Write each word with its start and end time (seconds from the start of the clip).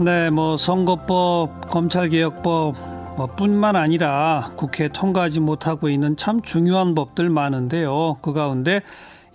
네, 0.00 0.28
뭐 0.28 0.56
선거법, 0.56 1.68
검찰개혁법 1.68 2.74
뭐 3.16 3.26
뿐만 3.26 3.76
아니라 3.76 4.50
국회 4.56 4.88
통과하지 4.88 5.38
못하고 5.38 5.88
있는 5.88 6.16
참 6.16 6.42
중요한 6.42 6.96
법들 6.96 7.30
많은데요. 7.30 8.18
그 8.20 8.32
가운데 8.32 8.82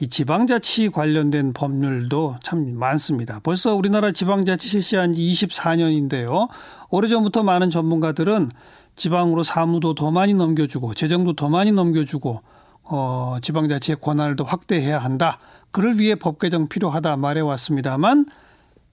이 0.02 0.10
지방자치 0.10 0.90
관련된 0.90 1.54
법률도 1.54 2.38
참 2.44 2.74
많습니다. 2.76 3.40
벌써 3.42 3.74
우리나라 3.74 4.12
지방자치 4.12 4.68
실시한 4.68 5.14
지 5.14 5.22
24년인데요. 5.22 6.50
오래전부터 6.90 7.44
많은 7.44 7.70
전문가들은 7.70 8.52
지방으로 8.98 9.44
사무도 9.44 9.96
더 9.96 10.12
많이 10.12 10.34
넘겨주고 10.34 10.94
재정도 10.94 11.38
더 11.38 11.48
많이 11.48 11.72
넘겨주고 11.72 12.42
어, 12.84 13.38
지방자치의 13.42 14.02
권한을 14.02 14.36
더 14.36 14.44
확대해야 14.44 15.00
한다. 15.00 15.40
그를 15.72 16.00
위해 16.00 16.16
법 16.16 16.38
개정 16.38 16.68
필요하다 16.68 17.16
말해왔습니다만 17.16 18.26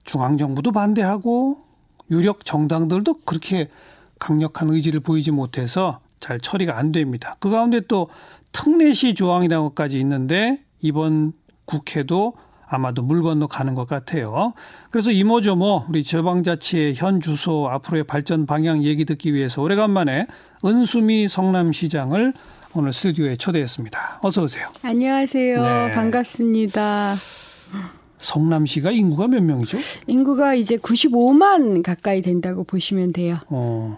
중앙정부도 0.07 0.71
반대하고 0.71 1.59
유력 2.09 2.45
정당들도 2.45 3.19
그렇게 3.25 3.69
강력한 4.17 4.71
의지를 4.71 5.01
보이지 5.01 5.29
못해서 5.29 5.99
잘 6.19 6.39
처리가 6.39 6.77
안 6.77 6.91
됩니다. 6.91 7.35
그 7.39 7.51
가운데 7.51 7.81
또 7.81 8.09
특례시 8.51 9.13
조항이라는 9.13 9.63
것까지 9.65 9.99
있는데 9.99 10.63
이번 10.81 11.33
국회도 11.65 12.33
아마도 12.69 13.01
물 13.01 13.21
건너 13.21 13.47
가는 13.47 13.75
것 13.75 13.87
같아요. 13.87 14.53
그래서 14.89 15.11
이모저모 15.11 15.85
우리 15.89 16.03
지방자치의 16.03 16.95
현 16.95 17.21
주소 17.21 17.69
앞으로의 17.69 18.03
발전 18.05 18.45
방향 18.45 18.83
얘기 18.83 19.05
듣기 19.05 19.33
위해서 19.33 19.61
오래간만에 19.61 20.27
은수미 20.65 21.29
성남시장을 21.29 22.33
오늘 22.73 22.93
스튜디오에 22.93 23.37
초대했습니다. 23.37 24.19
어서 24.21 24.43
오세요. 24.43 24.67
안녕하세요. 24.83 25.61
네. 25.61 25.91
반갑습니다. 25.91 27.15
성남시가 28.19 28.91
인구가 28.91 29.27
몇 29.27 29.43
명이죠? 29.43 29.77
인구가 30.07 30.55
이제 30.55 30.77
95만 30.77 31.83
가까이 31.83 32.21
된다고 32.21 32.63
보시면 32.63 33.13
돼요. 33.13 33.37
어, 33.49 33.95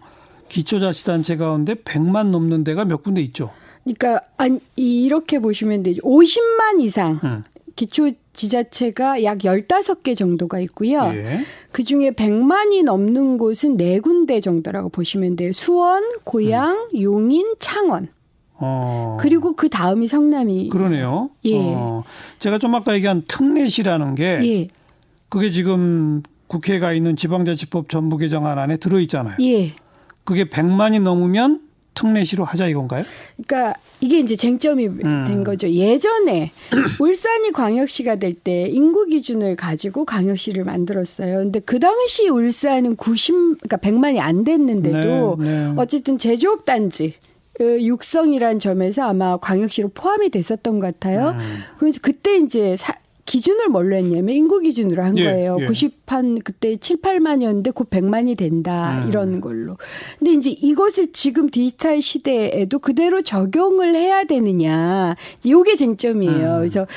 기초자치단체 0.49 1.37
가운데 1.37 1.75
100만 1.75 2.29
넘는 2.31 2.63
데가 2.63 2.85
몇 2.85 3.03
군데 3.03 3.21
있죠? 3.21 3.51
그러니까 3.83 4.21
아니, 4.37 4.59
이렇게 4.75 5.39
보시면 5.39 5.83
되죠. 5.83 6.01
50만 6.01 6.81
이상 6.81 7.19
음. 7.23 7.43
기초 7.75 8.11
지자체가 8.33 9.23
약 9.23 9.39
15개 9.39 10.15
정도가 10.15 10.59
있고요. 10.61 11.11
예. 11.13 11.39
그 11.71 11.83
중에 11.83 12.11
100만이 12.11 12.83
넘는 12.83 13.37
곳은 13.37 13.77
4군데 13.77 14.41
정도라고 14.41 14.89
보시면 14.89 15.35
돼요. 15.35 15.51
수원, 15.51 16.03
고양, 16.23 16.87
음. 16.93 17.01
용인, 17.01 17.55
창원. 17.59 18.09
어. 18.59 19.17
그리고 19.19 19.53
그 19.53 19.69
다음이 19.69 20.07
성남이. 20.07 20.69
그러네요. 20.69 21.29
예. 21.45 21.55
어. 21.55 22.03
제가 22.39 22.57
좀 22.57 22.75
아까 22.75 22.93
얘기한 22.95 23.23
특례시라는 23.27 24.15
게 24.15 24.23
예. 24.43 24.67
그게 25.29 25.49
지금 25.51 26.23
국회가 26.47 26.93
있는 26.93 27.15
지방자치법 27.15 27.89
전부 27.89 28.17
개정안 28.17 28.57
안에 28.57 28.77
들어 28.77 28.99
있잖아요. 29.01 29.35
예. 29.41 29.73
그게 30.23 30.45
100만이 30.45 31.01
넘으면 31.01 31.61
특례시로 31.95 32.45
하자 32.45 32.67
이건가요? 32.67 33.03
그러니까 33.35 33.77
이게 33.99 34.19
이제 34.19 34.35
쟁점이 34.35 34.87
음. 34.87 35.25
된 35.27 35.43
거죠. 35.43 35.67
예전에 35.69 36.51
울산이 36.99 37.51
광역시가 37.51 38.15
될 38.17 38.33
때 38.33 38.67
인구 38.69 39.05
기준을 39.05 39.55
가지고 39.57 40.05
광역시를 40.05 40.63
만들었어요. 40.63 41.39
근데 41.39 41.59
그 41.59 41.79
당시 41.79 42.29
울산은 42.29 42.95
90 42.95 43.35
그러니까 43.61 43.77
100만이 43.77 44.19
안 44.19 44.43
됐는데도 44.45 45.37
네, 45.39 45.45
네. 45.67 45.73
어쨌든 45.75 46.17
제조업 46.17 46.63
단지 46.63 47.15
그 47.21 47.28
육성이란 47.59 48.59
점에서 48.59 49.03
아마 49.03 49.37
광역시로 49.37 49.89
포함이 49.89 50.29
됐었던 50.29 50.79
것 50.79 50.87
같아요. 50.87 51.35
음. 51.39 51.57
그래서 51.77 51.99
그때 52.01 52.37
이제 52.37 52.75
사, 52.75 52.93
기준을 53.29 53.67
뭘로 53.67 53.95
했냐면 53.95 54.35
인구 54.35 54.59
기준으로 54.59 55.03
한 55.03 55.15
예, 55.19 55.23
거예요. 55.23 55.57
예. 55.61 55.65
90한 55.67 56.43
그때 56.43 56.77
7, 56.77 56.97
8만이었는데 56.97 57.75
곧 57.75 57.87
100만이 57.91 58.35
된다 58.35 59.03
음. 59.03 59.07
이런 59.07 59.39
걸로. 59.39 59.77
근데 60.17 60.31
이제 60.33 60.49
이것을 60.49 61.11
지금 61.11 61.47
디지털 61.47 62.01
시대에도 62.01 62.79
그대로 62.79 63.21
적용을 63.21 63.93
해야 63.93 64.23
되느냐. 64.23 65.15
요게 65.47 65.75
쟁점이에요. 65.75 66.55
음. 66.55 66.57
그래서 66.57 66.87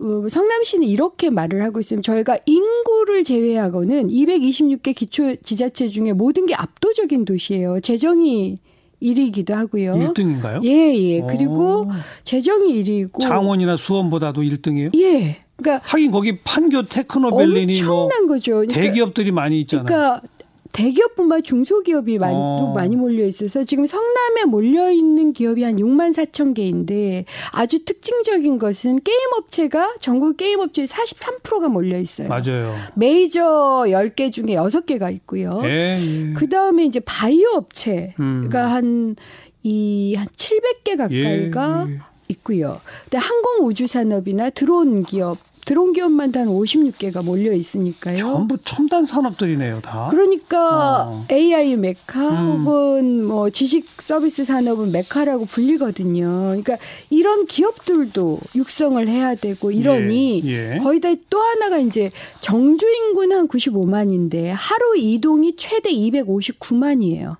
어, 0.00 0.28
성남시는 0.28 0.88
이렇게 0.88 1.30
말을 1.30 1.62
하고 1.62 1.78
있으면 1.78 2.02
저희가 2.02 2.38
인구를 2.46 3.22
제외하고는 3.22 4.08
226개 4.08 4.92
기초 4.92 5.36
지자체 5.36 5.86
중에 5.86 6.14
모든 6.14 6.46
게 6.46 6.56
압도적인 6.56 7.24
도시예요. 7.24 7.78
재정이 7.78 8.58
1위기도 9.02 9.52
하고요. 9.52 9.94
1등인가요? 9.94 10.64
예, 10.64 10.94
예. 10.94 11.20
그리고 11.28 11.82
오. 11.82 11.90
재정이 12.24 12.82
1위고 12.82 13.20
창원이나 13.20 13.76
수원보다도 13.76 14.42
1등이에요? 14.42 14.96
예. 14.98 15.42
그러니까 15.56 15.86
하긴 15.88 16.10
거기 16.10 16.38
판교 16.42 16.84
테크노밸리니 16.84 17.82
뭐 17.82 18.02
엄청난 18.02 18.26
뭐 18.26 18.34
거죠. 18.34 18.52
그러니까 18.56 18.80
대기업들이 18.80 19.32
많이 19.32 19.60
있잖아요. 19.62 19.86
그러니까 19.86 20.22
대기업뿐만 20.76 21.42
중소기업이 21.42 22.18
많이 22.18 22.36
어. 22.36 22.72
많이 22.74 22.96
몰려 22.96 23.24
있어서 23.24 23.64
지금 23.64 23.86
성남에 23.86 24.44
몰려 24.44 24.90
있는 24.90 25.32
기업이 25.32 25.62
한 25.62 25.76
6만 25.76 26.12
4천 26.12 26.54
개인데 26.54 27.24
아주 27.52 27.82
특징적인 27.82 28.58
것은 28.58 29.00
게임 29.02 29.18
업체가 29.38 29.94
전국 30.00 30.36
게임 30.36 30.60
업체의 30.60 30.86
43%가 30.86 31.70
몰려 31.70 31.98
있어요. 31.98 32.28
맞아요. 32.28 32.74
메이저 32.94 33.84
10개 33.88 34.30
중에 34.30 34.54
6개가 34.56 35.14
있고요. 35.14 35.62
예, 35.64 35.96
예. 35.98 36.32
그다음에 36.34 36.84
이제 36.84 37.00
바이오 37.00 37.48
업체가 37.54 38.12
음. 38.20 38.50
한 38.52 39.16
이한 39.62 40.28
700개 40.36 40.98
가까이가 40.98 41.86
예, 41.88 41.98
있고요. 42.28 42.80
근데 43.04 43.16
항공 43.16 43.66
우주 43.66 43.86
산업이나 43.86 44.50
드론 44.50 45.04
기업 45.04 45.38
드론 45.66 45.92
기업만 45.92 46.32
한 46.34 46.46
56개가 46.46 47.24
몰려 47.24 47.52
있으니까요. 47.52 48.18
전부 48.18 48.56
첨단 48.64 49.04
산업들이네요, 49.04 49.80
다. 49.80 50.06
그러니까 50.10 51.08
어. 51.08 51.24
AI 51.30 51.76
메카 51.76 52.30
음. 52.30 52.64
혹은 52.64 53.24
뭐 53.26 53.50
지식 53.50 54.00
서비스 54.00 54.44
산업은 54.44 54.92
메카라고 54.92 55.44
불리거든요. 55.46 56.24
그러니까 56.48 56.78
이런 57.10 57.46
기업들도 57.46 58.38
육성을 58.54 59.06
해야 59.08 59.34
되고 59.34 59.70
이러니 59.72 60.42
예. 60.44 60.74
예. 60.74 60.78
거의 60.78 61.00
다 61.00 61.16
또 61.30 61.40
하나가 61.40 61.78
이제 61.78 62.10
정주 62.40 62.86
인구는 62.86 63.36
한 63.36 63.48
95만인데 63.48 64.52
하루 64.54 64.96
이동이 64.96 65.56
최대 65.56 65.90
259만이에요. 65.92 67.36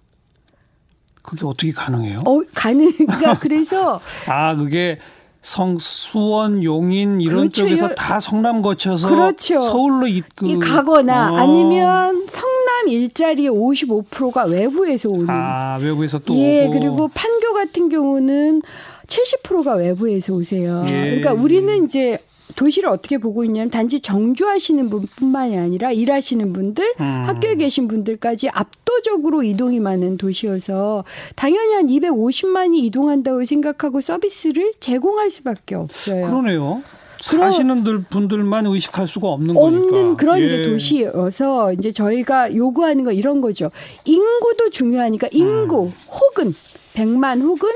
그게 1.23 1.45
어떻게 1.45 1.73
가능해요? 1.73 2.21
어, 2.27 2.41
가능. 2.55 2.93
그러니까 2.93 3.39
그래서 3.41 4.01
아, 4.27 4.55
그게 4.57 4.99
성 5.43 5.79
수원 5.79 6.65
용인 6.65 7.21
이런 7.21 7.37
그렇죠. 7.37 7.63
쪽에서 7.63 7.95
다 7.95 8.19
성남 8.19 8.63
거쳐서 8.63 9.09
그렇죠. 9.09 9.61
서울로 9.61 10.07
입그 10.09 10.59
가거나 10.59 11.33
어. 11.33 11.37
아니면 11.37 12.27
성남 12.27 12.89
일자리의 12.89 13.51
55%가 13.51 14.45
외부에서 14.45 15.09
오는 15.09 15.27
아 15.29 15.79
외부에서 15.81 16.19
또 16.19 16.35
예, 16.35 16.67
오고. 16.67 16.73
그리고 16.73 17.09
판교 17.09 17.53
같은 17.53 17.89
경우는 17.89 18.63
70%가 19.07 19.75
외부에서 19.75 20.35
오세요. 20.35 20.85
예. 20.89 21.21
그러니까 21.21 21.33
우리는 21.33 21.85
이제 21.85 22.19
도시를 22.57 22.89
어떻게 22.89 23.19
보고 23.19 23.45
있냐면 23.45 23.71
단지 23.71 24.01
정주하시는 24.01 24.89
분뿐만이 24.89 25.59
아니라 25.59 25.93
일하시는 25.93 26.53
분들, 26.53 26.95
음. 27.01 27.05
학교에 27.27 27.57
계신 27.57 27.87
분들까지 27.87 28.49
압도적으로 28.97 29.43
이동이 29.43 29.81
많은 29.81 30.17
도시여서 30.17 31.05
당연히 31.35 31.75
한 31.75 31.87
250만이 31.87 32.77
이동한다고 32.85 33.45
생각하고 33.45 34.01
서비스를 34.01 34.73
제공할 34.81 35.31
수밖에 35.31 35.75
없어요. 35.75 36.27
그러네요. 36.27 36.83
사시는 37.21 37.83
분들만 38.11 38.67
의식할 38.67 39.09
수가 39.09 39.29
없는 39.29 39.57
없는 39.57 39.91
거니까. 39.91 40.17
그런 40.17 40.41
예. 40.41 40.47
이제 40.47 40.63
도시여서 40.63 41.73
이제 41.73 41.91
저희가 41.91 42.55
요구하는 42.55 43.05
거 43.05 43.13
이런 43.13 43.41
거죠. 43.41 43.71
인구도 44.05 44.71
중요하니까 44.71 45.29
인구 45.33 45.87
음. 45.87 45.93
혹은 46.09 46.55
100만 46.95 47.43
혹은 47.43 47.71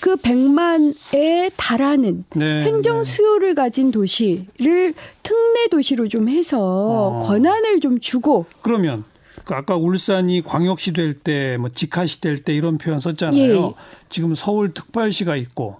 그 0.00 0.16
100만에 0.16 1.50
달하는 1.56 2.24
네, 2.34 2.62
행정 2.62 2.98
네. 2.98 3.04
수요를 3.04 3.54
가진 3.54 3.90
도시를 3.90 4.94
특례 5.22 5.68
도시로 5.70 6.08
좀 6.08 6.28
해서 6.28 6.58
어. 6.60 7.22
권한을 7.24 7.80
좀 7.80 8.00
주고 8.00 8.46
그러면 8.62 9.04
그 9.04 9.09
아까 9.46 9.76
울산이 9.76 10.42
광역시 10.42 10.92
될 10.92 11.14
때 11.14 11.56
뭐 11.58 11.68
직하시 11.70 12.20
될 12.20 12.36
때 12.38 12.54
이런 12.54 12.78
표현 12.78 13.00
썼잖아요. 13.00 13.40
예. 13.66 13.74
지금 14.08 14.34
서울 14.34 14.72
특별시가 14.74 15.36
있고 15.36 15.76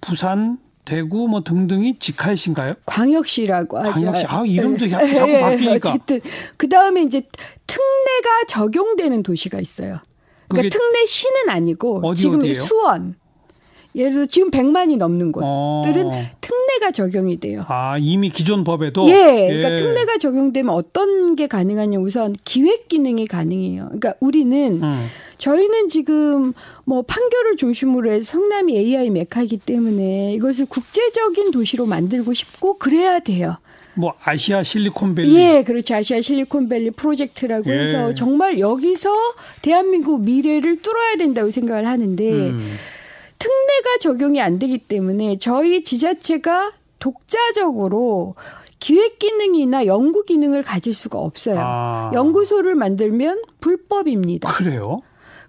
부산 0.00 0.58
대구 0.84 1.28
뭐 1.28 1.42
등등이 1.42 1.98
직하시인가요? 1.98 2.70
광역시라고 2.86 3.78
하죠. 3.78 3.90
광역시. 3.92 4.24
아, 4.28 4.42
이름도 4.46 4.88
자꾸, 4.88 5.08
예, 5.08 5.14
자꾸 5.14 5.32
바뀌니까. 5.40 5.74
어쨌든 5.90 6.20
그 6.56 6.68
다음에 6.68 7.02
이제 7.02 7.22
특례가 7.66 8.44
적용되는 8.48 9.22
도시가 9.22 9.60
있어요. 9.60 9.98
그러니까 10.48 10.76
특례시는 10.76 11.48
아니고 11.50 12.00
어디, 12.04 12.22
지금 12.22 12.40
어디예요? 12.40 12.54
수원, 12.62 13.14
예를 13.94 14.12
들어 14.12 14.26
지금 14.26 14.50
100만이 14.50 14.96
넘는 14.96 15.30
곳들은 15.32 16.06
어. 16.06 16.24
특 16.40 16.54
례가 16.80 16.90
적용이 16.90 17.38
돼요. 17.38 17.64
아, 17.68 17.96
이미 18.00 18.30
기존 18.30 18.64
법에도? 18.64 19.08
예. 19.08 19.46
그러니까 19.48 19.72
예. 19.72 19.76
특례가 19.76 20.18
적용되면 20.18 20.74
어떤 20.74 21.36
게 21.36 21.46
가능하냐 21.46 21.98
우선 21.98 22.34
기획 22.44 22.88
기능이 22.88 23.26
가능해요. 23.26 23.84
그러니까 23.84 24.14
우리는 24.18 24.82
음. 24.82 25.06
저희는 25.38 25.88
지금 25.88 26.52
뭐 26.84 27.02
판교를 27.02 27.56
중심으로 27.56 28.10
해서 28.12 28.24
성남이 28.24 28.76
AI 28.76 29.10
메카이기 29.10 29.58
때문에 29.58 30.34
이것을 30.34 30.66
국제적인 30.66 31.50
도시로 31.52 31.86
만들고 31.86 32.34
싶고 32.34 32.78
그래야 32.78 33.20
돼요. 33.20 33.58
뭐 33.94 34.14
아시아 34.22 34.62
실리콘밸리. 34.62 35.34
예, 35.36 35.62
그렇죠. 35.64 35.94
아시아 35.94 36.20
실리콘밸리 36.20 36.92
프로젝트라고 36.92 37.70
예. 37.70 37.78
해서 37.78 38.14
정말 38.14 38.58
여기서 38.58 39.10
대한민국 39.62 40.22
미래를 40.22 40.80
뚫어야 40.80 41.16
된다고 41.16 41.50
생각을 41.50 41.86
하는데 41.86 42.32
음. 42.32 42.76
특례가 43.40 43.98
적용이 44.00 44.40
안 44.40 44.60
되기 44.60 44.78
때문에 44.78 45.38
저희 45.38 45.82
지자체가 45.82 46.72
독자적으로 47.00 48.36
기획 48.78 49.18
기능이나 49.18 49.86
연구 49.86 50.24
기능을 50.24 50.62
가질 50.62 50.94
수가 50.94 51.18
없어요. 51.18 51.58
아. 51.58 52.10
연구소를 52.14 52.74
만들면 52.74 53.42
불법입니다. 53.60 54.52
그래요? 54.52 55.00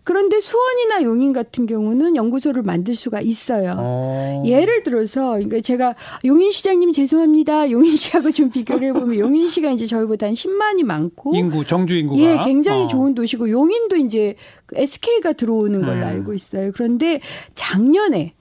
그런데 0.04 0.42
수원이나 0.42 1.04
용인 1.04 1.32
같은 1.34 1.66
경우는 1.66 2.16
연구소를 2.16 2.64
만들 2.64 2.96
수가 2.96 3.22
있어요. 3.22 3.76
어. 3.78 4.44
예를 4.46 4.84
들어서 4.84 5.34
그러니까 5.34 5.62
제가 5.62 5.96
용인 6.26 6.52
시장님 6.52 6.92
죄송합니다. 6.92 7.70
용인 7.72 7.96
시하고 7.96 8.32
좀 8.32 8.50
비교를 8.50 8.90
해보면 8.90 9.20
용인 9.20 9.50
시가 9.50 9.72
이제 9.72 9.86
저희보다 9.86 10.28
한 10.28 10.34
10만이 10.34 10.84
많고 10.84 11.36
인구 11.36 11.66
정주 11.66 11.96
인구가 11.96 12.22
예 12.22 12.38
굉장히 12.44 12.86
어. 12.86 12.88
좋은 12.88 13.14
도시고 13.14 13.50
용인도 13.50 13.96
이제 13.98 14.36
SK가 14.74 15.34
들어오는 15.34 15.82
걸로 15.82 16.00
음. 16.00 16.04
알고 16.04 16.34
있어요. 16.34 16.72
그런데 16.74 17.20
작년에 17.54 18.34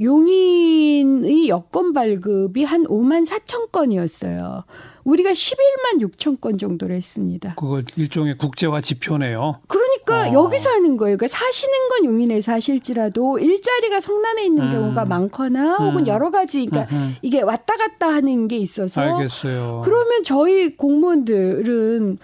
용인의 0.00 1.48
여권 1.48 1.92
발급이 1.92 2.64
한 2.64 2.84
5만 2.84 3.26
4천 3.26 3.70
건이었어요. 3.70 4.64
우리가 5.04 5.30
11만 5.30 6.00
6천 6.00 6.40
건 6.40 6.56
정도를 6.56 6.96
했습니다. 6.96 7.54
그걸 7.56 7.84
일종의 7.96 8.38
국제화 8.38 8.80
지표네요. 8.80 9.60
그 9.66 9.78
러니까 10.10 10.30
어. 10.30 10.44
여기서 10.44 10.70
하는 10.70 10.96
거예요. 10.96 11.16
그러니까 11.16 11.36
사시는 11.36 11.88
건 11.88 12.04
용인에서 12.06 12.52
하실지라도 12.52 13.38
일자리가 13.38 14.00
성남에 14.00 14.44
있는 14.44 14.64
음. 14.64 14.70
경우가 14.70 15.04
많거나 15.04 15.76
혹은 15.76 16.02
음. 16.02 16.06
여러 16.06 16.30
가지 16.30 16.66
그러니까 16.66 16.94
음. 16.94 17.16
이게 17.22 17.42
왔다 17.42 17.76
갔다 17.76 18.08
하는 18.08 18.48
게 18.48 18.56
있어서 18.56 19.00
알겠어요. 19.00 19.82
그러면 19.84 20.24
저희 20.24 20.76
공무원들은 20.76 22.18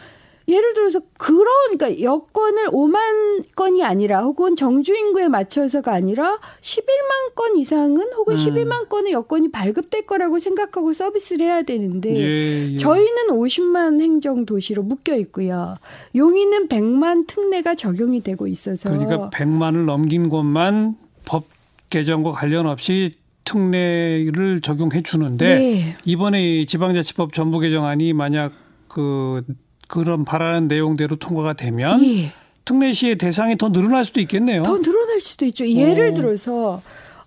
예를 0.48 0.74
들어서 0.74 1.00
그런 1.18 1.46
그러니까 1.72 2.02
여건을 2.02 2.68
5만 2.68 3.44
건이 3.56 3.82
아니라 3.82 4.22
혹은 4.22 4.54
정주 4.54 4.94
인구에 4.94 5.28
맞춰서가 5.28 5.92
아니라 5.92 6.38
11만 6.60 7.34
건 7.34 7.56
이상은 7.56 8.12
혹은 8.14 8.34
음. 8.34 8.36
12만 8.36 8.88
건의 8.88 9.12
여건이 9.12 9.50
발급될 9.50 10.06
거라고 10.06 10.38
생각하고 10.38 10.92
서비스를 10.92 11.46
해야 11.46 11.62
되는데 11.62 12.16
예, 12.16 12.72
예. 12.72 12.76
저희는 12.76 13.28
50만 13.30 14.00
행정 14.00 14.46
도시로 14.46 14.82
묶여 14.82 15.16
있고요. 15.16 15.76
용인은 16.14 16.68
100만 16.68 17.26
특례가 17.26 17.74
적용이 17.74 18.22
되고 18.22 18.46
있어서 18.46 18.90
그러니까 18.90 19.30
100만을 19.30 19.84
넘긴 19.84 20.28
곳만 20.28 20.96
법 21.24 21.44
개정과 21.90 22.32
관련 22.32 22.66
없이 22.66 23.16
특례를 23.44 24.60
적용해 24.60 25.02
주는데 25.02 25.58
네. 25.58 25.96
이번에 26.04 26.66
지방자치법 26.66 27.32
전부 27.32 27.60
개정안이 27.60 28.12
만약 28.12 28.52
그 28.88 29.42
그런 29.86 30.24
바라는 30.24 30.68
내용대로 30.68 31.16
통과가 31.16 31.54
되면 31.54 32.04
예. 32.04 32.32
특례시의 32.64 33.16
대상이 33.16 33.56
더 33.56 33.70
늘어날 33.70 34.04
수도 34.04 34.20
있겠네요. 34.20 34.62
더 34.62 34.78
늘어날 34.80 35.20
수도 35.20 35.44
있죠. 35.46 35.66
예를 35.68 36.10
오. 36.10 36.14
들어서 36.14 36.82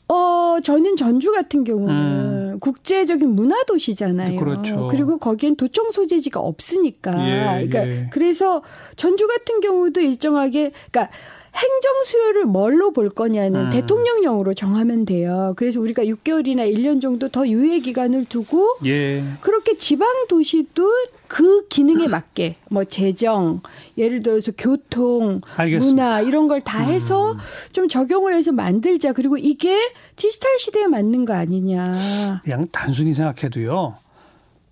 어 0.07 0.57
저는 0.61 0.95
전주 0.95 1.31
같은 1.31 1.63
경우는 1.63 2.53
음. 2.53 2.59
국제적인 2.59 3.29
문화 3.29 3.63
도시잖아요. 3.63 4.39
그렇죠. 4.39 4.87
그리고 4.89 5.17
거기엔 5.17 5.55
도청 5.55 5.91
소재지가 5.91 6.39
없으니까. 6.39 7.13
예, 7.27 7.67
그러니까 7.67 7.87
예. 7.87 8.09
그래서 8.11 8.61
전주 8.95 9.27
같은 9.27 9.61
경우도 9.61 10.01
일정하게 10.01 10.71
그러니까 10.91 11.13
행정 11.55 12.03
수요를 12.05 12.45
뭘로 12.45 12.91
볼 12.91 13.09
거냐는 13.09 13.65
음. 13.65 13.69
대통령령으로 13.69 14.53
정하면 14.53 15.05
돼요. 15.05 15.53
그래서 15.57 15.79
우리가 15.81 16.03
6개월이나 16.03 16.73
1년 16.73 17.01
정도 17.01 17.27
더 17.29 17.47
유예 17.47 17.79
기간을 17.79 18.25
두고 18.25 18.77
예. 18.85 19.23
그 19.41 19.51
렇게 19.59 19.77
지방 19.77 20.07
도시도 20.27 20.89
그 21.27 21.67
기능에 21.67 22.07
맞게 22.09 22.55
뭐 22.69 22.83
재정 22.85 23.61
예를 23.97 24.21
들어서 24.23 24.51
교통 24.57 25.41
알겠습니다. 25.57 26.03
문화 26.03 26.21
이런 26.21 26.47
걸 26.47 26.61
다 26.61 26.79
해서 26.81 27.33
음. 27.33 27.37
좀 27.71 27.87
적용을 27.87 28.33
해서 28.35 28.51
만들자. 28.51 29.13
그리고 29.13 29.37
이게 29.37 29.77
디지털 30.15 30.57
시대에 30.59 30.87
맞는 30.87 31.25
거 31.25 31.33
아니냐. 31.33 32.41
그냥 32.43 32.67
단순히 32.71 33.13
생각해도요. 33.13 33.95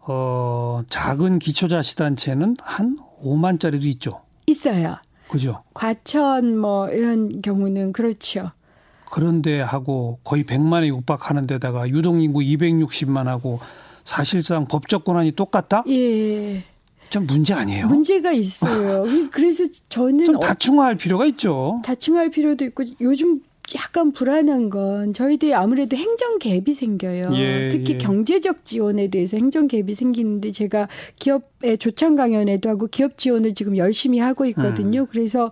어 0.09 0.81
작은 0.89 1.39
기초자치단체는 1.39 2.57
한 2.61 2.97
5만짜리도 3.23 3.83
있죠. 3.85 4.21
있어요. 4.47 4.95
그죠? 5.27 5.63
과천 5.73 6.57
뭐 6.57 6.89
이런 6.89 7.41
경우는 7.41 7.91
그렇죠. 7.91 8.51
그런데 9.11 9.59
하고 9.61 10.19
거의 10.23 10.43
100만에 10.43 10.87
육박하는 10.87 11.47
데다가 11.47 11.87
유동인구 11.89 12.39
260만 12.39 13.25
하고 13.25 13.59
사실상 14.07 14.65
법적 14.65 15.03
권한이 15.03 15.33
똑같다? 15.33 15.83
예. 15.89 16.63
좀 17.09 17.27
문제 17.27 17.53
아니에요? 17.53 17.87
문제가 17.87 18.31
있어요. 18.31 19.03
그래서 19.31 19.65
저는 19.89 20.25
좀 20.25 20.39
다층화할 20.39 20.95
필요가 20.95 21.25
있죠. 21.25 21.81
다층화할 21.83 22.29
필요도 22.29 22.63
있고 22.65 22.85
요즘 23.01 23.41
약간 23.75 24.13
불안한 24.13 24.69
건 24.69 25.11
저희들이 25.11 25.53
아무래도 25.53 25.97
행정 25.97 26.39
갭이 26.39 26.73
생겨요. 26.73 27.31
예, 27.33 27.67
특히 27.69 27.95
예. 27.95 27.97
경제적 27.97 28.63
지원에 28.63 29.09
대해서 29.09 29.35
행정 29.35 29.67
갭이 29.67 29.93
생기는데 29.93 30.51
제가 30.51 30.87
기업의 31.19 31.77
조창 31.77 32.15
강연에도 32.15 32.69
하고 32.69 32.87
기업 32.87 33.17
지원을 33.17 33.55
지금 33.55 33.75
열심히 33.75 34.19
하고 34.19 34.45
있거든요. 34.45 35.01
음. 35.01 35.07
그래서 35.09 35.51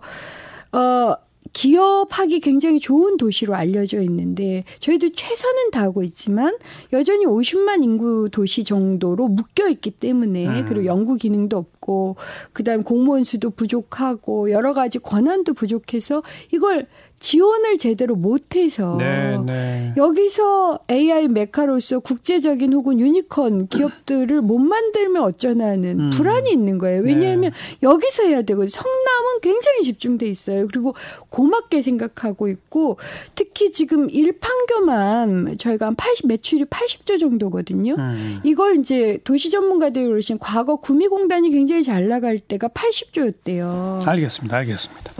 어 0.72 1.14
기업하기 1.52 2.40
굉장히 2.40 2.78
좋은 2.80 3.16
도시로 3.16 3.54
알려져 3.54 4.00
있는데 4.02 4.64
저희도 4.78 5.10
최선은 5.12 5.70
다하고 5.70 6.02
있지만 6.02 6.56
여전히 6.92 7.26
50만 7.26 7.82
인구 7.84 8.28
도시 8.30 8.64
정도로 8.64 9.28
묶여 9.28 9.68
있기 9.68 9.92
때문에 9.92 10.46
음. 10.46 10.64
그리고 10.66 10.84
연구 10.86 11.16
기능도 11.16 11.56
없고 11.56 12.16
그다음 12.52 12.82
공무원 12.82 13.24
수도 13.24 13.50
부족하고 13.50 14.50
여러 14.50 14.74
가지 14.74 14.98
권한도 14.98 15.54
부족해서 15.54 16.22
이걸 16.52 16.86
지원을 17.18 17.78
제대로 17.78 18.14
못해서 18.14 18.96
네, 18.98 19.38
네. 19.38 19.94
여기서 19.96 20.80
AI 20.90 21.28
메카로서 21.28 22.00
국제적인 22.00 22.72
혹은 22.74 23.00
유니콘 23.00 23.68
기업들을 23.68 24.42
못 24.42 24.58
만들면 24.58 25.22
어쩌나는 25.22 26.00
음. 26.00 26.10
불안이 26.10 26.50
있는 26.50 26.78
거예요. 26.78 27.02
왜냐하면 27.02 27.52
네. 27.52 27.88
여기서 27.88 28.24
해야 28.24 28.42
되고 28.42 28.68
성남은 28.68 29.15
굉장히 29.40 29.82
집중돼 29.82 30.26
있어요. 30.26 30.66
그리고 30.66 30.94
고맙게 31.28 31.82
생각하고 31.82 32.48
있고 32.48 32.98
특히 33.34 33.70
지금 33.70 34.08
일판교만 34.10 35.56
저희가 35.58 35.86
한 35.86 35.94
80, 35.94 36.28
매출이 36.28 36.64
80조 36.64 37.18
정도거든요. 37.20 37.94
음. 37.98 38.40
이걸 38.44 38.78
이제 38.78 39.18
도시 39.24 39.50
전문가들이 39.50 40.06
그러신 40.06 40.38
과거 40.38 40.76
구미공단이 40.76 41.50
굉장히 41.50 41.82
잘 41.82 42.08
나갈 42.08 42.38
때가 42.38 42.68
80조였대요. 42.68 44.06
알겠습니다. 44.06 44.56
알겠습니다. 44.56 45.12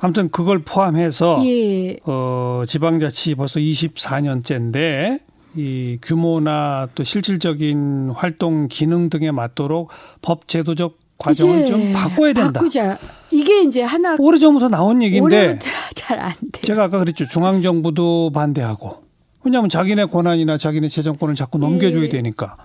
아무튼 0.00 0.30
그걸 0.30 0.58
포함해서 0.58 1.40
예. 1.46 1.96
어 2.04 2.64
지방자치 2.66 3.36
벌써 3.36 3.60
24년째인데 3.60 5.20
이 5.54 5.98
규모나 6.02 6.88
또 6.94 7.04
실질적인 7.04 8.10
활동 8.14 8.66
기능 8.68 9.10
등에 9.10 9.30
맞도록 9.30 9.90
법 10.20 10.48
제도적 10.48 10.98
과정을 11.18 11.66
좀 11.66 11.92
바꿔야 11.92 12.32
된다. 12.32 12.52
바꾸자. 12.52 12.98
이게 13.32 13.62
이제 13.62 13.82
하나 13.82 14.16
오래전부터 14.18 14.68
나온 14.68 15.02
얘기인데 15.02 15.58
잘안 15.94 16.34
돼. 16.52 16.60
제가 16.62 16.84
아까 16.84 16.98
그랬죠. 16.98 17.26
중앙 17.26 17.62
정부도 17.62 18.30
반대하고. 18.32 19.02
왜냐하면 19.44 19.68
자기네 19.68 20.06
권한이나 20.06 20.56
자기네 20.58 20.88
재정권을 20.88 21.34
자꾸 21.34 21.58
넘겨줘야 21.58 22.04
예. 22.04 22.08
되니까. 22.08 22.56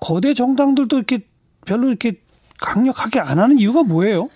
거대 0.00 0.34
정당들도 0.34 0.96
이렇게 0.96 1.20
별로 1.64 1.88
이렇게 1.88 2.20
강력하게 2.60 3.20
안 3.20 3.38
하는 3.38 3.58
이유가 3.58 3.82
뭐예요? 3.82 4.28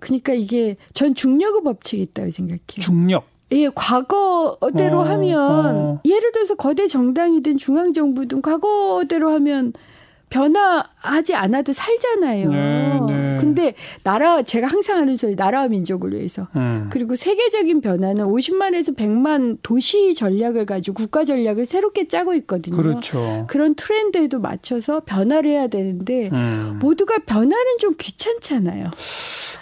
그러니까 0.00 0.32
이게 0.32 0.76
전 0.92 1.14
중력의 1.14 1.62
법칙이 1.62 2.02
있다고 2.02 2.30
생각해요. 2.30 2.80
중력. 2.80 3.24
예, 3.52 3.68
과거대로 3.74 5.00
어, 5.00 5.02
하면 5.02 5.76
어. 5.76 6.00
예를 6.04 6.32
들어서 6.32 6.54
거대 6.54 6.88
정당이든 6.88 7.58
중앙 7.58 7.92
정부든 7.92 8.40
과거대로 8.42 9.30
하면 9.30 9.74
변화하지 10.30 11.34
않아도 11.34 11.72
살잖아요. 11.72 12.50
네, 12.50 13.00
네. 13.06 13.21
근데 13.46 13.74
나라 14.02 14.42
제가 14.42 14.66
항상 14.66 14.98
하는 14.98 15.16
소리 15.16 15.34
나라와 15.34 15.68
민족을 15.68 16.12
위해서. 16.14 16.48
음. 16.56 16.88
그리고 16.90 17.16
세계적인 17.16 17.80
변화는 17.80 18.26
50만에서 18.26 18.96
100만 18.96 19.58
도시 19.62 20.14
전략을 20.14 20.66
가지고 20.66 20.94
국가 20.94 21.24
전략을 21.24 21.66
새롭게 21.66 22.08
짜고 22.08 22.34
있거든요. 22.34 22.76
그렇죠. 22.76 23.46
그런 23.48 23.74
트렌드에도 23.74 24.40
맞춰서 24.40 25.00
변화를 25.00 25.50
해야 25.50 25.66
되는데 25.66 26.30
음. 26.32 26.78
모두가 26.80 27.18
변화는 27.26 27.78
좀 27.80 27.94
귀찮잖아요. 27.98 28.90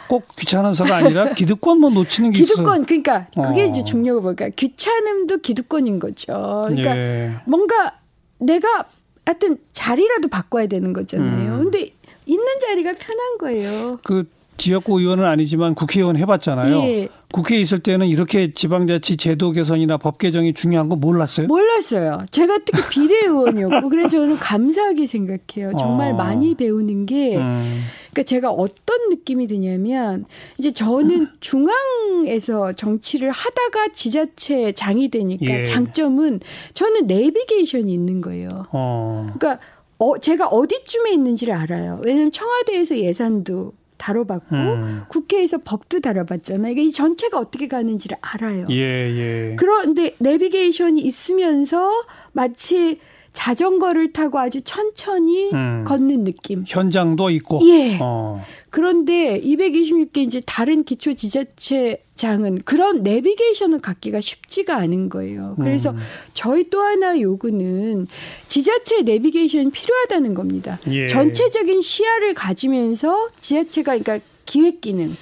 꼭 0.09 0.27
귀찮아서가 0.37 0.97
아니라 0.97 1.31
기득권만 1.35 1.95
놓치는 1.95 2.33
게 2.33 2.41
기득권 2.41 2.85
그러니까 2.85 3.27
그게 3.35 3.63
어. 3.63 3.67
이제 3.67 3.85
중요한 3.85 4.23
거니까 4.23 4.49
귀찮음도 4.49 5.39
기득권인 5.39 5.99
거죠. 6.01 6.67
그러니까 6.69 6.97
예. 6.97 7.31
뭔가 7.47 7.95
내가 8.39 8.87
하여튼 9.25 9.59
자리라도 9.73 10.29
바꿔야 10.29 10.67
되는 10.67 10.93
거잖아요. 10.93 11.55
음. 11.55 11.65
근데 11.65 11.93
있는 12.31 12.47
자리가 12.61 12.93
편한 12.93 13.39
거예요. 13.39 13.99
그 14.05 14.25
지역구 14.61 15.01
의원은 15.01 15.25
아니지만 15.25 15.75
국회의원 15.75 16.17
해봤잖아요. 16.19 16.77
예. 16.83 17.09
국회에 17.33 17.61
있을 17.61 17.79
때는 17.79 18.09
이렇게 18.09 18.53
지방자치 18.53 19.17
제도 19.17 19.53
개선이나 19.53 19.97
법 19.97 20.19
개정이 20.19 20.53
중요한 20.53 20.89
거 20.89 20.97
몰랐어요? 20.97 21.47
몰랐어요. 21.47 22.25
제가 22.31 22.59
특히 22.67 22.83
비례의원이었고 22.91 23.89
그래서 23.89 24.11
저는 24.11 24.37
감사하게 24.39 25.07
생각해요. 25.07 25.73
정말 25.79 26.13
어. 26.13 26.17
많이 26.17 26.55
배우는 26.55 27.07
게 27.07 27.39
음. 27.39 27.83
그러니까 28.11 28.25
제가 28.25 28.51
어떤 28.51 29.09
느낌이 29.09 29.47
드냐면 29.47 30.27
이제 30.59 30.73
저는 30.73 31.29
중앙에서 31.41 32.73
정치를 32.73 33.31
하다가 33.31 33.93
지자체 33.95 34.73
장이 34.73 35.09
되니까 35.09 35.61
예. 35.61 35.65
장점은 35.65 36.41
저는 36.75 37.07
내비게이션이 37.07 37.93
있는 37.93 38.21
거예요. 38.21 38.67
어. 38.73 39.31
그러니까 39.33 39.65
어, 40.01 40.19
제가 40.19 40.49
어디쯤에 40.49 41.13
있는지를 41.13 41.55
알아요. 41.55 42.01
왜냐하면 42.03 42.33
청와대에서 42.33 42.97
예산도 42.97 43.75
다뤄봤고 43.99 44.57
음. 44.57 45.03
국회에서 45.09 45.59
법도 45.59 46.01
다뤄봤잖아요. 46.01 46.73
이게 46.73 46.85
이 46.85 46.91
전체가 46.91 47.39
어떻게 47.39 47.69
가는지를 47.69 48.17
알아요. 48.23 48.67
예, 48.71 48.75
예. 48.75 49.57
그런데 49.59 50.15
내비게이션이 50.19 51.03
있으면서 51.03 51.91
마치 52.33 52.99
자전거를 53.33 54.13
타고 54.13 54.39
아주 54.39 54.61
천천히 54.63 55.51
음. 55.53 55.85
걷는 55.87 56.25
느낌. 56.25 56.65
현장도 56.67 57.31
있고. 57.31 57.61
예. 57.65 57.99
어. 58.01 58.45
그런데 58.71 59.41
226개 59.41 60.19
이제 60.19 60.41
다른 60.45 60.85
기초 60.85 61.15
지자체장은 61.15 62.63
그런 62.65 63.03
내비게이션을 63.03 63.81
갖기가 63.81 64.21
쉽지가 64.21 64.77
않은 64.77 65.09
거예요. 65.09 65.57
그래서 65.61 65.91
음. 65.91 65.99
저희 66.35 66.71
또 66.71 66.81
하나 66.81 67.21
요구는 67.21 68.07
지자체 68.49 69.03
내비게이션이 69.03 69.71
필요하다는 69.71 70.35
겁니다. 70.35 70.79
예. 70.89 71.07
전체적인 71.07 71.83
시야를 71.83 72.35
가지면서 72.35 73.31
지자체가 73.41 73.99
그러니까 73.99 74.25
기획 74.45 74.81
기능, 74.81 75.17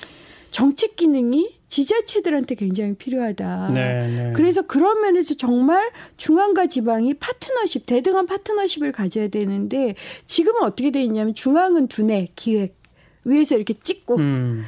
정책 0.51 0.97
기능이 0.97 1.58
지자체들한테 1.69 2.55
굉장히 2.55 2.95
필요하다. 2.95 3.71
네, 3.75 4.09
네. 4.09 4.33
그래서 4.35 4.63
그런 4.63 5.01
면에서 5.03 5.35
정말 5.35 5.91
중앙과 6.17 6.67
지방이 6.67 7.15
파트너십, 7.15 7.87
대등한 7.87 8.27
파트너십을 8.27 8.93
가져야 8.93 9.29
되는데 9.29 9.95
지금은 10.27 10.63
어떻게 10.63 10.91
돼 10.91 11.03
있냐면 11.03 11.35
중앙은 11.35 11.89
두뇌, 11.89 12.29
기획 12.35 12.77
위에서 13.25 13.57
이렇게 13.57 13.75
찍고 13.75 14.17
음. 14.17 14.65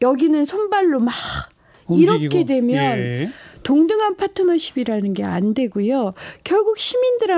여기는 0.00 0.44
손발로 0.44 1.00
막 1.00 1.14
움직이고. 1.86 2.14
이렇게 2.14 2.44
되면 2.44 2.98
예. 2.98 3.30
동등한 3.64 4.16
파트너십이라는 4.16 5.14
게 5.14 5.24
안 5.24 5.54
되고요. 5.54 6.14
결국 6.44 6.78
시민들 6.78 7.28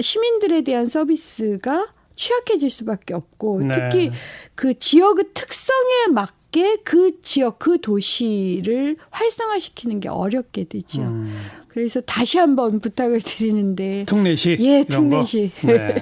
시민들에 0.00 0.62
대한 0.62 0.84
서비스가 0.84 1.86
취약해질 2.20 2.68
수밖에 2.68 3.14
없고 3.14 3.62
네. 3.62 3.68
특히 3.72 4.10
그 4.54 4.78
지역의 4.78 5.30
특성에 5.32 6.12
막 6.12 6.34
맞게 6.50 6.78
그 6.84 7.20
지역 7.22 7.58
그 7.58 7.80
도시를 7.80 8.96
활성화시키는 9.10 10.00
게 10.00 10.08
어렵게 10.08 10.64
되죠. 10.64 11.02
음. 11.02 11.32
그래서 11.68 12.00
다시 12.00 12.38
한번 12.38 12.80
부탁을 12.80 13.20
드리는데 13.20 14.04
특례시 14.06 14.56
예 14.60 14.84
특례시 14.84 15.52
네. 15.62 15.94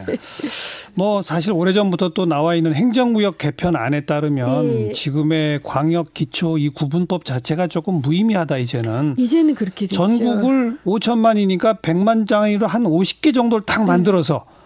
뭐 0.95 1.21
사실 1.21 1.53
오래전부터 1.53 2.11
또 2.11 2.25
나와 2.25 2.55
있는 2.55 2.75
행정구역 2.75 3.37
개편안에 3.37 4.07
따르면 4.07 4.89
예. 4.89 4.93
지금의 4.93 5.61
광역 5.63 6.15
기초 6.15 6.57
이 6.57 6.71
구분법 6.71 7.27
자체가 7.27 7.67
조금 7.67 8.01
무의미하다 8.01 8.57
이제는 8.59 9.15
이제는 9.19 9.55
그렇게 9.55 9.87
됐죠. 9.87 9.95
전국을 9.95 10.79
5천만이니까 10.85 11.83
100만 11.83 12.27
장으로 12.27 12.67
한 12.67 12.85
50개 12.85 13.35
정도를 13.35 13.67
딱 13.67 13.85
만들어서 13.85 14.45
네. 14.49 14.58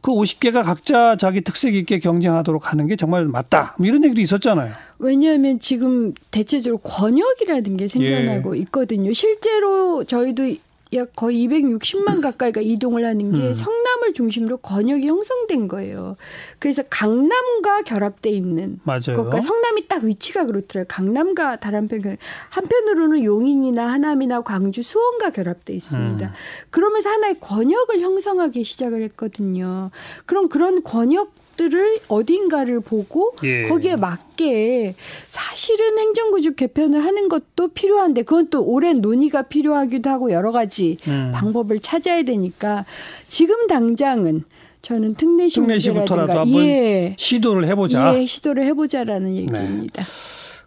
그 0.00 0.12
50개가 0.12 0.64
각자 0.64 1.16
자기 1.16 1.40
특색 1.42 1.74
있게 1.74 1.98
경쟁하도록 1.98 2.72
하는 2.72 2.86
게 2.86 2.96
정말 2.96 3.26
맞다. 3.26 3.74
뭐 3.78 3.86
이런 3.86 4.02
얘기도 4.04 4.20
있었잖아요. 4.20 4.72
왜냐하면 4.98 5.58
지금 5.58 6.14
대체적으로 6.30 6.78
권역이라는 6.78 7.76
게 7.76 7.88
생겨나고 7.88 8.56
예. 8.56 8.60
있거든요. 8.60 9.12
실제로 9.12 10.04
저희도 10.04 10.54
약 10.94 11.14
거의 11.14 11.46
260만 11.46 12.20
가까이가 12.20 12.60
이동을 12.60 13.04
하는 13.04 13.32
게 13.32 13.38
음. 13.48 13.54
성 13.54 13.79
남을 14.10 14.12
중심으로 14.12 14.58
권역이 14.58 15.06
형성된 15.06 15.68
거예요. 15.68 16.16
그래서 16.58 16.82
강남과 16.90 17.82
결합돼 17.82 18.30
있는 18.30 18.80
맞아요. 18.84 19.16
것과 19.16 19.40
성남이 19.40 19.88
딱 19.88 20.04
위치가 20.04 20.46
그렇더라고요. 20.46 20.86
강남과 20.88 21.56
다른편 21.56 22.02
결 22.02 22.16
한편으로는 22.50 23.24
용인이나 23.24 23.90
하남이나 23.92 24.42
광주, 24.42 24.82
수원과 24.82 25.30
결합돼 25.30 25.72
있습니다. 25.72 26.26
음. 26.26 26.32
그러면서 26.70 27.10
하나의 27.10 27.36
권역을 27.40 28.00
형성하기 28.00 28.64
시작을 28.64 29.02
했거든요. 29.02 29.90
그럼 30.26 30.48
그런 30.48 30.82
권역 30.82 31.32
것들을 31.60 32.00
어딘가를 32.08 32.80
보고 32.80 33.34
예. 33.44 33.68
거기에 33.68 33.96
맞게 33.96 34.94
사실은 35.28 35.98
행정구조 35.98 36.54
개편을 36.54 37.04
하는 37.04 37.28
것도 37.28 37.68
필요한데 37.68 38.22
그건 38.22 38.48
또 38.48 38.62
오랜 38.64 39.02
논의가 39.02 39.42
필요하기도 39.42 40.08
하고 40.08 40.32
여러 40.32 40.52
가지 40.52 40.96
음. 41.06 41.30
방법을 41.34 41.80
찾아야 41.80 42.22
되니까 42.22 42.86
지금 43.28 43.66
당장은 43.66 44.44
저는 44.82 45.14
특례시 45.14 45.56
특례시부터라도 45.56 46.32
한번 46.32 46.64
예. 46.64 47.14
시도를 47.18 47.66
해보자. 47.66 48.18
예, 48.18 48.24
시도를 48.24 48.64
해보자라는 48.64 49.34
얘기입니다. 49.34 50.02
네. 50.02 50.08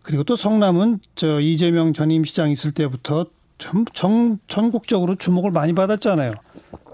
그리고 0.03 0.23
또 0.23 0.35
성남은 0.35 0.99
저 1.15 1.39
이재명 1.39 1.93
전임 1.93 2.23
시장 2.23 2.51
있을 2.51 2.71
때부터 2.73 3.25
전, 3.57 3.85
전, 3.93 4.37
전국적으로 4.47 5.15
주목을 5.15 5.49
많이 5.49 5.73
받았잖아요. 5.73 6.33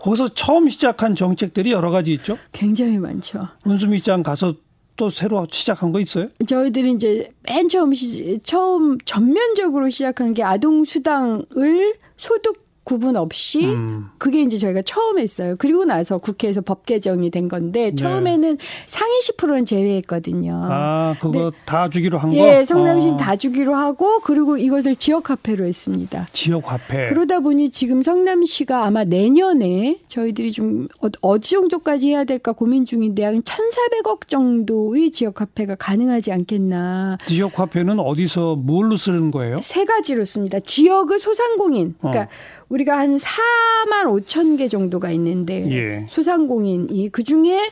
거기서 0.02 0.30
처음 0.30 0.70
시작한 0.70 1.16
정책들이 1.16 1.72
여러 1.72 1.92
가지 1.92 2.14
있죠? 2.14 2.38
굉장히 2.52 2.98
많죠. 2.98 3.48
운수미 3.66 4.02
장 4.02 4.24
가서 4.24 4.56
또 4.96 5.10
새로 5.10 5.48
시작한 5.50 5.92
거 5.92 6.00
있어요? 6.00 6.28
저희들이 6.46 6.92
이제 6.92 7.32
맨 7.44 7.70
처음 7.70 7.94
시, 7.94 8.40
처음 8.44 8.98
전면적으로 9.06 9.90
시작한 9.90 10.34
게 10.34 10.44
아동 10.44 10.84
수당을 10.84 11.96
소득 12.18 12.69
구분 12.90 13.18
없이 13.18 13.68
음. 13.68 14.08
그게 14.18 14.42
이제 14.42 14.58
저희가 14.58 14.82
처음 14.82 15.20
했어요. 15.20 15.54
그리고 15.60 15.86
나서 15.86 16.18
국회에서 16.18 16.62
법 16.62 16.88
개정이 16.88 17.30
된 17.30 17.48
건데 17.48 17.92
네. 17.92 17.96
처음에는 17.96 18.58
네. 18.58 18.66
상위 18.88 19.12
10%는 19.20 19.66
제외했거든요. 19.68 20.60
아, 20.64 21.14
그거 21.22 21.52
네. 21.52 21.58
다 21.66 21.88
주기로 21.88 22.18
한 22.18 22.32
거? 22.32 22.36
예, 22.36 22.66
성남시는 22.66 23.14
어. 23.14 23.18
다 23.18 23.36
주기로 23.36 23.76
하고 23.76 24.22
그리고 24.22 24.58
이것을 24.58 24.96
지역 24.96 25.30
화폐로 25.30 25.68
했습니다. 25.68 26.30
지역 26.34 26.72
화폐. 26.72 27.06
그러다 27.10 27.42
보니 27.42 27.70
지금 27.70 28.02
성남시가 28.02 28.88
아마 28.88 29.04
내년에 29.04 30.00
저희들이 30.08 30.52
좀 30.52 30.88
어, 31.04 31.10
어느 31.22 31.42
정도까지 31.42 32.08
해야 32.08 32.24
될까 32.24 32.54
고민 32.54 32.88
중인데 32.88 33.24
한 33.24 33.44
1,400억 33.44 34.28
정도의 34.28 35.12
지역 35.12 35.42
화폐가 35.42 35.76
가능하지 35.76 36.32
않겠나. 36.32 37.20
지역 37.28 37.60
화폐는 37.60 38.00
어디서 38.00 38.56
뭘로 38.56 38.98
쓰는 38.98 39.30
거예요? 39.30 39.60
세 39.62 39.86
가지로 39.86 40.26
씁니다. 40.26 40.60
지역의 40.60 41.20
소상공인. 41.20 41.94
그러니까 42.00 42.24
어. 42.24 42.79
우리가 42.80 42.98
한 42.98 43.18
4만 43.18 44.06
5천 44.06 44.58
개 44.58 44.68
정도가 44.68 45.12
있는데 45.12 45.70
예. 45.72 46.06
소상공인이 46.10 47.10
그 47.12 47.24
중에 47.24 47.70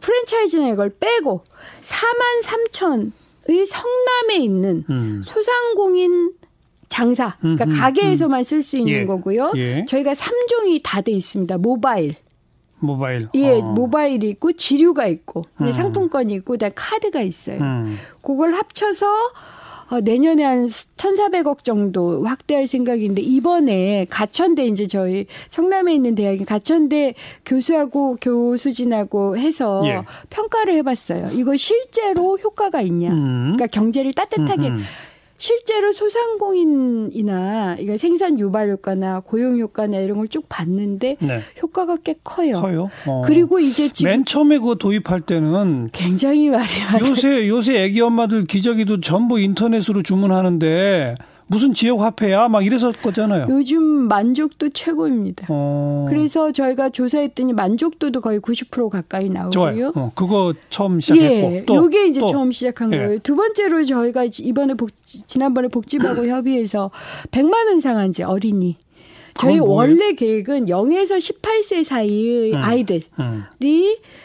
프랜차이즈나 0.00 0.68
이걸 0.68 0.90
빼고 0.90 1.42
4만 1.82 2.42
3천의 2.44 3.66
성남에 3.66 4.42
있는 4.42 4.84
음. 4.90 5.22
소상공인 5.24 6.32
장사, 6.88 7.36
그러니까 7.40 7.64
음, 7.64 7.70
음, 7.70 7.76
가게에서만 7.76 8.44
쓸수 8.44 8.76
있는 8.76 8.92
예. 8.92 9.04
거고요. 9.04 9.52
예. 9.56 9.84
저희가 9.86 10.12
3종이 10.12 10.80
다 10.82 11.00
돼 11.00 11.12
있습니다. 11.12 11.58
모바일. 11.58 12.14
모바일. 12.78 13.28
예, 13.34 13.58
어. 13.60 13.62
모바일이 13.62 14.30
있고 14.30 14.52
지류가 14.52 15.06
있고 15.08 15.42
음. 15.60 15.72
상품권이 15.72 16.34
있고 16.34 16.52
그다음 16.52 16.72
카드가 16.74 17.22
있어요. 17.22 17.58
음. 17.60 17.98
그걸 18.22 18.54
합쳐서 18.54 19.06
어, 19.88 20.00
내년에 20.00 20.42
한 20.42 20.66
1,400억 20.68 21.62
정도 21.64 22.24
확대할 22.24 22.66
생각인데 22.66 23.22
이번에 23.22 24.06
가천대 24.10 24.66
이제 24.66 24.86
저희 24.86 25.26
성남에 25.48 25.94
있는 25.94 26.14
대학이 26.14 26.44
가천대 26.44 27.14
교수하고 27.44 28.16
교수진하고 28.20 29.38
해서 29.38 29.82
예. 29.84 30.02
평가를 30.30 30.74
해봤어요. 30.74 31.30
이거 31.32 31.56
실제로 31.56 32.36
효과가 32.38 32.80
있냐? 32.82 33.10
음. 33.10 33.54
그러니까 33.56 33.66
경제를 33.66 34.12
따뜻하게. 34.12 34.68
음 34.68 34.76
음. 34.76 34.84
실제로 35.38 35.92
소상공인이나 35.92 37.76
이거 37.78 37.96
생산 37.96 38.38
유발 38.40 38.70
효과나 38.70 39.20
고용 39.20 39.58
효과나 39.58 39.98
이런 39.98 40.18
걸 40.18 40.26
쭉 40.28 40.44
봤는데 40.48 41.16
네. 41.20 41.40
효과가 41.62 41.98
꽤 42.02 42.14
커요. 42.24 42.60
커요. 42.60 42.90
어. 43.06 43.22
그리고 43.24 43.60
이제 43.60 43.88
지금 43.92 44.10
맨 44.10 44.24
처음에 44.24 44.58
그거 44.58 44.74
도입할 44.74 45.20
때는 45.20 45.90
굉장히 45.92 46.50
많이 46.50 46.66
요새 47.08 47.46
요새 47.48 47.84
애기 47.84 48.00
엄마들 48.00 48.44
기저귀도 48.46 49.00
전부 49.00 49.38
인터넷으로 49.38 50.02
주문하는데 50.02 51.14
무슨 51.48 51.74
지역 51.74 52.00
화폐야? 52.00 52.48
막 52.48 52.64
이랬었거잖아요. 52.64 53.46
요즘 53.50 53.82
만족도 53.82 54.70
최고입니다. 54.70 55.46
어. 55.48 56.06
그래서 56.08 56.50
저희가 56.50 56.90
조사했더니 56.90 57.52
만족도도 57.52 58.20
거의 58.20 58.40
90% 58.40 58.88
가까이 58.88 59.28
나오고요. 59.28 59.92
어, 59.94 60.10
그거 60.14 60.54
처음 60.70 60.98
시작했고 61.00 61.54
예, 61.54 61.64
또 61.66 61.76
요게 61.76 62.08
이제 62.08 62.20
또. 62.20 62.26
처음 62.26 62.50
시작한 62.50 62.92
예. 62.92 62.98
거예요. 62.98 63.18
두 63.20 63.36
번째로 63.36 63.84
저희가 63.84 64.24
이번에 64.24 64.74
복 64.74 64.90
지난번에 65.04 65.68
복지부하고 65.68 66.26
협의해서 66.26 66.90
100만 67.30 67.68
원 67.68 67.80
상한제 67.80 68.24
어린이 68.24 68.76
저희 69.38 69.58
원래 69.58 70.12
계획은 70.12 70.66
0에서 70.66 71.18
18세 71.18 71.84
사이의 71.84 72.52
음. 72.52 72.56
아이들이 72.56 73.04
음. 73.18 73.44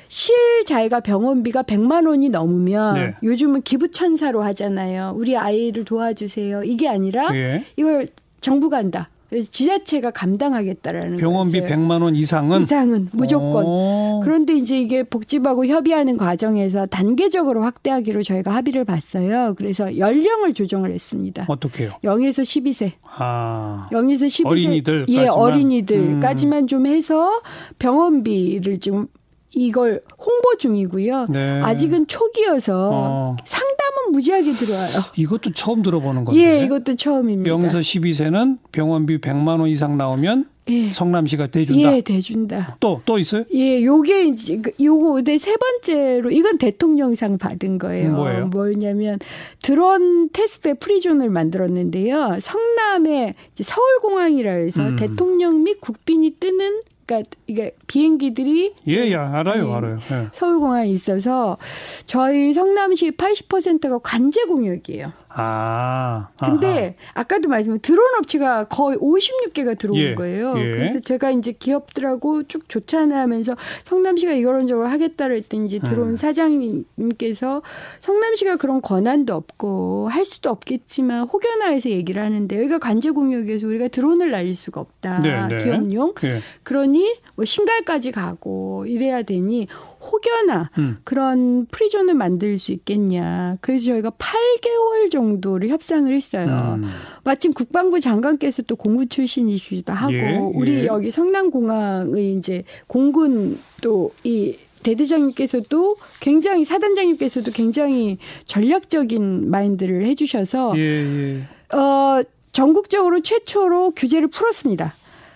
실자가 0.08 1.00
병원비가 1.00 1.63
100만 1.63 2.08
원이 2.08 2.30
넘으면 2.30 2.96
네. 2.96 3.15
요즘은 3.24 3.62
기부천사로 3.62 4.41
하잖아요. 4.44 5.13
우리 5.15 5.38
아이를 5.38 5.86
도와주세요. 5.86 6.63
이게 6.63 6.88
아니라 6.88 7.30
예. 7.34 7.63
이걸 7.75 8.08
정부가 8.41 8.77
한다. 8.77 9.10
지자체가 9.40 10.12
감당하겠다라는 10.12 11.18
병원비 11.18 11.62
거였어요. 11.62 11.78
100만 11.80 12.02
원 12.04 12.16
이상은 12.16 12.64
이상은 12.64 13.08
무조건. 13.14 13.66
오. 13.66 14.20
그런데 14.24 14.54
이제 14.54 14.80
이게 14.80 15.04
복지부하고 15.04 15.66
협의하는 15.66 16.18
과정에서 16.18 16.86
단계적으로 16.86 17.64
확대하기로 17.64 18.24
저희가 18.24 18.54
합의를 18.54 18.84
봤어요. 18.84 19.54
그래서 19.58 19.98
연령을 19.98 20.54
조정을 20.54 20.92
했습니다. 20.92 21.46
어떻게요? 21.48 21.92
0에서 22.04 22.44
12세. 22.44 22.92
아. 23.18 23.88
0에서 23.92 24.28
12세 24.28 24.46
어린이들 24.46 25.06
예, 25.10 25.28
어린이들까지만 25.28 26.64
음. 26.64 26.68
좀 26.68 26.86
해서 26.86 27.42
병원비를 27.80 28.80
지금 28.80 29.08
이걸 29.53 30.01
홍보 30.17 30.55
중이고요. 30.58 31.27
네. 31.29 31.62
아직은 31.62 32.08
초기여서 32.08 32.89
어. 32.93 33.38
상담은 33.43 34.12
무지하게 34.12 34.53
들어와요. 34.53 35.00
이것도 35.17 35.53
처음 35.53 35.81
들어보는 35.81 36.25
건데. 36.25 36.41
예, 36.41 36.63
이것도 36.63 36.96
처음입니다. 36.96 37.51
0에서 37.51 37.79
12세는 37.79 38.58
병원비 38.72 39.20
100만 39.20 39.60
원 39.60 39.67
이상 39.67 39.98
나오면 39.98 40.46
예. 40.70 40.93
성남시가 40.93 41.48
대준다. 41.48 41.96
예, 41.96 42.01
대준다. 42.01 42.77
또, 42.79 43.01
또 43.05 43.17
있어요? 43.17 43.43
예, 43.53 43.84
요게 43.84 44.27
이제, 44.27 44.58
그, 44.58 44.72
요거, 44.81 45.24
네, 45.24 45.38
세 45.38 45.55
번째로, 45.58 46.31
이건 46.31 46.58
대통령상 46.58 47.38
받은 47.39 47.77
거예요. 47.79 48.12
뭐예요? 48.12 48.48
뭐냐면, 48.48 49.20
드론 49.62 50.29
테스트배 50.31 50.75
프리존을 50.75 51.29
만들었는데요. 51.29 52.38
성남에 52.39 53.36
서울공항이라 53.60 54.51
해서 54.51 54.81
음. 54.81 54.96
대통령 54.96 55.63
및 55.63 55.81
국빈이 55.81 56.36
뜨는 56.39 56.81
그러니까 57.12 57.30
이게 57.48 57.75
비행기들이 57.88 58.74
예, 58.88 58.94
예, 58.94 59.15
알아요, 59.15 59.68
네, 59.68 59.74
알아요. 59.74 60.00
예. 60.12 60.27
서울 60.32 60.60
공항에 60.60 60.88
있어서 60.88 61.58
저희 62.06 62.53
성남시 62.53 63.12
80%가 63.12 64.00
관제 64.00 64.46
공역이에요. 64.46 65.12
아. 65.34 66.30
근데 66.38 66.68
아하. 66.68 67.22
아까도 67.22 67.48
말씀드린 67.50 67.82
드론 67.82 68.06
업체가 68.20 68.66
거의 68.66 68.98
56개가 68.98 69.78
들어온 69.78 70.00
예, 70.00 70.16
거예요. 70.16 70.54
예. 70.58 70.72
그래서 70.72 71.00
제가 71.00 71.32
이제 71.32 71.52
기업들하고 71.52 72.44
쭉 72.44 72.68
조찬을 72.68 73.16
하면서 73.16 73.56
성남시가 73.84 74.34
이런 74.34 74.68
저런 74.68 74.88
하겠다를 74.88 75.38
했더니 75.38 75.66
이제 75.66 75.80
들어온 75.80 76.10
음. 76.10 76.16
사장님께서 76.16 77.62
성남시가 78.00 78.58
그런 78.58 78.82
권한도 78.82 79.34
없고 79.34 80.10
할 80.10 80.26
수도 80.26 80.50
없겠지만 80.50 81.28
혹여나해서 81.28 81.90
얘기를 81.90 82.22
하는데 82.22 82.58
여기가 82.58 82.80
관제 82.80 83.12
공역에서 83.12 83.68
우리가 83.68 83.88
드론을 83.88 84.32
날릴 84.32 84.56
수가 84.56 84.82
없다. 84.82 85.20
네, 85.20 85.48
네. 85.48 85.64
기업용. 85.64 86.14
예. 86.24 86.40
그러니 86.64 87.16
뭐 87.36 87.46
신갈까지 87.46 88.12
가고 88.12 88.86
이래야 88.88 89.24
되니 89.24 89.68
혹여나 90.01 90.70
음. 90.77 90.98
그런 91.03 91.65
프리존을 91.67 92.13
만들 92.15 92.58
수 92.60 92.72
있겠냐. 92.72 93.58
그래서 93.62 93.86
저희가 93.86 94.12
8개월 94.12 95.12
정도를 95.12 95.70
협상을 95.70 96.12
했어요. 96.13 96.79
음. 96.81 96.88
마침 97.24 97.53
국방부 97.53 98.00
장관께서 98.00 98.63
또 98.63 98.75
공군 98.75 99.08
출신이시기도 99.08 99.93
하고 99.93 100.13
예, 100.13 100.38
우리 100.53 100.79
예. 100.79 100.86
여기 100.86 101.12
성남공항의 101.12 102.34
이제 102.34 102.63
공군 102.88 103.60
또이 103.81 104.58
대대장님께서도 104.84 105.98
굉장히 106.20 106.65
사단장님께서도 106.65 107.51
굉장히 107.51 108.17
전략적인 108.46 109.50
마인드를 109.50 110.05
해주셔서 110.05 110.74
예, 110.77 110.81
예. 110.81 111.75
어 111.77 112.24
전국적으로 112.51 113.22
최초로 113.22 113.91
규제를 113.91 114.27
풀었습니다. 114.27 114.93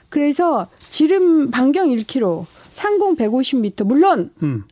그래서 0.09 0.67
지름 0.89 1.51
반경 1.51 1.89
1km, 1.89 2.45
상공 2.75 3.15
150m. 3.15 3.85
물론 3.85 4.31
음. 4.43 4.65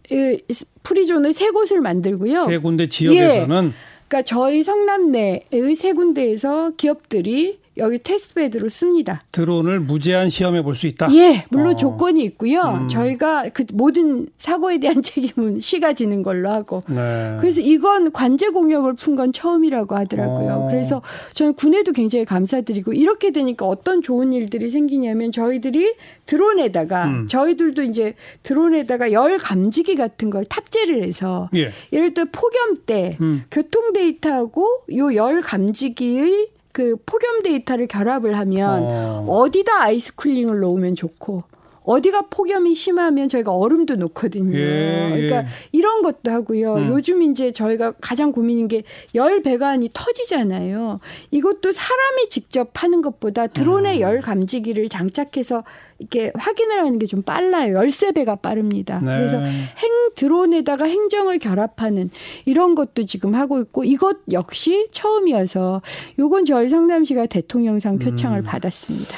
프리존을 0.83 1.31
세 1.31 1.49
곳을 1.51 1.79
만들고요. 1.79 2.43
세 2.45 2.57
군데 2.57 2.89
지역에서는 2.89 3.67
예. 3.67 3.71
그러니까 4.09 4.21
저희 4.23 4.61
성남 4.61 5.11
내의 5.11 5.75
세 5.77 5.93
군데에서 5.93 6.71
기업들이 6.75 7.59
여기 7.77 7.97
테스트베드로 7.97 8.69
씁니다. 8.69 9.21
드론을 9.31 9.79
무제한 9.79 10.29
시험해 10.29 10.61
볼 10.61 10.75
수 10.75 10.85
있다. 10.87 11.07
예, 11.15 11.45
물론 11.49 11.73
어. 11.73 11.75
조건이 11.75 12.23
있고요. 12.25 12.61
음. 12.83 12.87
저희가 12.87 13.49
그 13.53 13.63
모든 13.73 14.27
사고에 14.37 14.79
대한 14.79 15.01
책임은 15.03 15.59
시가 15.59 15.93
지는 15.93 16.21
걸로 16.21 16.49
하고. 16.49 16.83
네. 16.87 17.37
그래서 17.39 17.61
이건 17.61 18.11
관제 18.11 18.49
공역을 18.49 18.93
푼 18.95 19.13
건 19.15 19.31
처음이라고 19.31 19.95
하더라고요. 19.95 20.53
어. 20.53 20.67
그래서 20.67 21.01
저는 21.33 21.53
군에도 21.53 21.91
굉장히 21.91 22.25
감사드리고 22.25 22.93
이렇게 22.93 23.31
되니까 23.31 23.67
어떤 23.67 24.01
좋은 24.01 24.33
일들이 24.33 24.69
생기냐면 24.69 25.31
저희들이 25.31 25.93
드론에다가 26.25 27.05
음. 27.05 27.27
저희들도 27.27 27.83
이제 27.83 28.15
드론에다가 28.43 29.11
열 29.11 29.37
감지기 29.37 29.95
같은 29.95 30.29
걸 30.31 30.45
탑재를 30.45 31.03
해서 31.03 31.49
예. 31.55 31.69
예를 31.91 32.13
들어 32.13 32.25
폭염 32.31 32.75
때 32.85 33.17
음. 33.21 33.43
교통 33.51 33.93
데이터하고 33.93 34.67
요 34.95 35.13
열 35.15 35.41
감지기의 35.41 36.47
그 36.73 36.97
폭염 37.05 37.43
데이터를 37.43 37.87
결합을 37.87 38.37
하면 38.37 38.83
어디다 38.91 39.83
ice 39.83 40.15
cooling을 40.15 40.59
놓으면 40.59 40.95
좋고 40.95 41.43
어디가 41.85 42.27
폭염이 42.29 42.75
심하면 42.75 43.29
저희가 43.29 43.51
얼음도 43.51 43.95
놓거든요. 43.95 44.57
예, 44.57 45.11
예. 45.15 45.27
그러니까 45.27 45.45
이런 45.71 46.01
것도 46.01 46.31
하고요. 46.31 46.75
음. 46.75 46.87
요즘 46.89 47.21
이제 47.21 47.51
저희가 47.51 47.93
가장 48.01 48.31
고민인 48.31 48.67
게 48.67 48.83
열 49.15 49.41
배관이 49.41 49.89
터지잖아요. 49.93 50.99
이것도 51.31 51.71
사람이 51.71 52.29
직접 52.29 52.71
하는 52.81 53.01
것보다 53.01 53.47
드론에 53.47 53.97
음. 53.97 54.01
열 54.01 54.21
감지기를 54.21 54.89
장착해서 54.89 55.63
이렇게 55.99 56.31
확인을 56.35 56.79
하는 56.79 56.99
게 56.99 57.03
좀 57.05 57.21
빨라요. 57.21 57.75
열세 57.75 58.11
배가 58.11 58.35
빠릅니다. 58.37 58.99
네. 58.99 59.05
그래서 59.17 59.37
행 59.39 60.09
드론에다가 60.15 60.85
행정을 60.85 61.37
결합하는 61.39 62.09
이런 62.45 62.75
것도 62.75 63.05
지금 63.05 63.35
하고 63.35 63.59
있고 63.61 63.83
이것 63.83 64.17
역시 64.31 64.87
처음이어서 64.91 65.81
요건 66.19 66.45
저희 66.45 66.69
성남시가 66.69 67.25
대통령상 67.27 67.99
표창을 67.99 68.39
음. 68.39 68.43
받았습니다. 68.43 69.15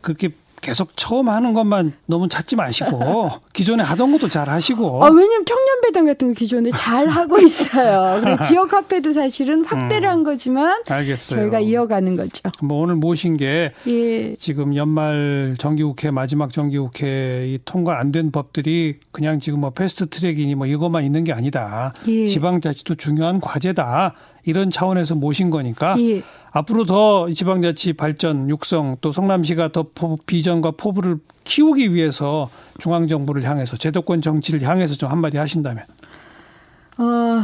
그렇게 0.00 0.30
계속 0.66 0.96
처음 0.96 1.28
하는 1.28 1.52
것만 1.54 1.92
너무 2.06 2.28
찾지 2.28 2.56
마시고 2.56 3.30
기존에 3.54 3.84
하던 3.84 4.10
것도 4.10 4.28
잘 4.28 4.48
하시고. 4.48 5.04
아, 5.04 5.08
왜냐면 5.08 5.44
청년 5.44 5.80
배당 5.80 6.06
같은 6.06 6.28
거 6.28 6.34
기존에 6.34 6.70
잘 6.74 7.06
하고 7.06 7.38
있어요. 7.38 8.20
그리고 8.20 8.42
지역 8.42 8.72
화폐도 8.72 9.12
사실은 9.12 9.64
확대를 9.64 10.08
음, 10.08 10.10
한 10.10 10.24
거지만 10.24 10.82
알겠어요. 10.88 11.40
저희가 11.40 11.60
이어가는 11.60 12.16
거죠. 12.16 12.50
뭐 12.62 12.82
오늘 12.82 12.96
모신 12.96 13.36
게 13.36 13.72
예. 13.86 14.34
지금 14.36 14.74
연말 14.74 15.54
정기국회 15.58 16.10
마지막 16.10 16.52
정기국회 16.52 17.46
이 17.48 17.58
통과 17.64 18.00
안 18.00 18.06
된 18.10 18.30
법들이 18.30 18.98
그냥 19.12 19.40
지금 19.40 19.60
뭐 19.60 19.70
패스트 19.70 20.08
트랙이니 20.08 20.54
뭐 20.54 20.66
이것만 20.66 21.04
있는 21.04 21.22
게 21.24 21.32
아니다. 21.32 21.92
예. 22.08 22.26
지방자치도 22.28 22.94
중요한 22.96 23.40
과제다. 23.40 24.14
이런 24.44 24.70
차원에서 24.70 25.16
모신 25.16 25.50
거니까 25.50 25.96
예. 25.98 26.22
앞으로 26.56 26.84
더 26.84 27.30
지방자치 27.30 27.92
발전, 27.92 28.48
육성 28.48 28.96
또 29.02 29.12
성남시가 29.12 29.72
더 29.72 29.86
비전과 30.24 30.72
포부를 30.72 31.18
키우기 31.44 31.92
위해서 31.92 32.48
중앙정부를 32.78 33.44
향해서 33.44 33.76
제도권 33.76 34.22
정치를 34.22 34.62
향해서 34.62 34.94
좀 34.94 35.10
한마디 35.10 35.36
하신다면. 35.36 35.84
어, 36.98 37.42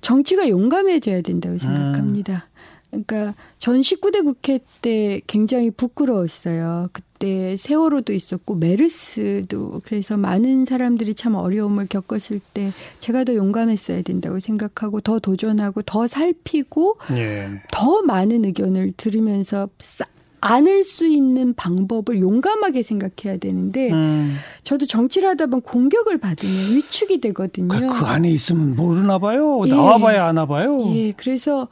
정치가 0.00 0.48
용감해져야 0.48 1.22
된다고 1.22 1.58
생각합니다. 1.58 2.32
음. 2.32 2.57
그러니까 2.90 3.34
전 3.58 3.80
19대 3.80 4.24
국회 4.24 4.60
때 4.80 5.20
굉장히 5.26 5.70
부끄러웠어요. 5.70 6.88
그때 6.92 7.56
세월호도 7.56 8.12
있었고 8.12 8.54
메르스도 8.54 9.82
그래서 9.84 10.16
많은 10.16 10.64
사람들이 10.64 11.14
참 11.14 11.34
어려움을 11.34 11.86
겪었을 11.86 12.40
때 12.54 12.72
제가 13.00 13.24
더 13.24 13.34
용감했어야 13.34 14.02
된다고 14.02 14.40
생각하고 14.40 15.00
더 15.00 15.18
도전하고 15.18 15.82
더 15.82 16.06
살피고 16.06 16.96
예. 17.12 17.60
더 17.70 18.02
많은 18.02 18.44
의견을 18.44 18.92
들으면서 18.96 19.68
안을 20.40 20.84
수 20.84 21.06
있는 21.06 21.52
방법을 21.54 22.20
용감하게 22.20 22.82
생각해야 22.82 23.38
되는데 23.38 23.90
음. 23.90 24.36
저도 24.62 24.86
정치를 24.86 25.28
하다 25.30 25.46
보면 25.46 25.62
공격을 25.62 26.18
받으면 26.18 26.76
위축이 26.76 27.20
되거든요. 27.20 27.68
그, 27.68 27.86
그 27.86 28.06
안에 28.06 28.30
있으면 28.30 28.76
모르나 28.76 29.18
봐요. 29.18 29.66
예. 29.66 29.70
나와 29.70 29.98
봐야 29.98 30.26
아나 30.26 30.46
봐요. 30.46 30.84
예, 30.94 31.12
그래서 31.16 31.68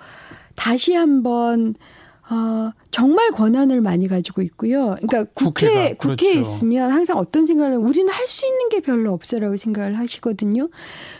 다시 0.56 0.94
한번 0.94 1.74
어, 2.30 2.72
정말 2.96 3.30
권한을 3.30 3.82
많이 3.82 4.08
가지고 4.08 4.40
있고요. 4.40 4.96
그러니까 5.02 5.24
국회 5.34 5.66
국회가, 5.66 5.94
국회에 5.98 6.32
그렇죠. 6.32 6.40
있으면 6.40 6.90
항상 6.90 7.18
어떤 7.18 7.44
생각을 7.44 7.76
우리는 7.76 8.10
할 8.10 8.26
수 8.26 8.44
있는 8.46 8.68
게 8.70 8.80
별로 8.80 9.12
없어라고 9.12 9.56
생각을 9.56 9.98
하시거든요. 9.98 10.68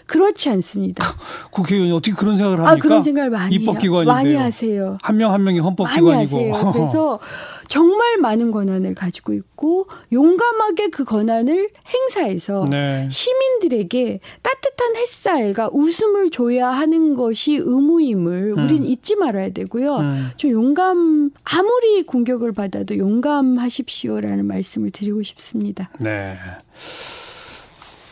그렇지 0.06 0.48
않습니다. 0.50 1.04
국회의원이 1.52 1.92
어떻게 1.92 2.12
그런 2.16 2.36
생각을 2.36 2.58
합니까? 2.58 2.72
아, 2.72 2.76
그런 2.76 3.02
생각을 3.02 3.30
많이 3.30 3.54
입법기관인데 3.56 4.12
많이 4.12 4.34
하세요. 4.34 4.98
한명한 5.02 5.44
명이 5.44 5.60
헌법기관이고. 5.60 6.72
그래서 6.72 7.20
정말 7.68 8.16
많은 8.18 8.50
권한을 8.50 8.94
가지고 8.94 9.34
있고 9.34 9.86
용감하게 10.12 10.88
그 10.88 11.04
권한을 11.04 11.70
행사해서 11.86 12.66
네. 12.70 13.08
시민들에게 13.10 14.20
따뜻한 14.42 14.96
햇살과 14.96 15.70
웃음을 15.72 16.30
줘야 16.30 16.68
하는 16.70 17.14
것이 17.14 17.54
의무임을 17.54 18.54
음. 18.56 18.64
우리는 18.64 18.84
잊지 18.84 19.16
말아야 19.16 19.50
되고요. 19.50 19.96
음. 19.96 20.30
저 20.36 20.48
용감 20.48 21.30
아무 21.44 21.65
아무리 21.66 22.04
공격을 22.04 22.52
받아도 22.52 22.96
용감하십시오라는 22.96 24.46
말씀을 24.46 24.92
드리고 24.92 25.24
싶습니다. 25.24 25.90
네. 25.98 26.38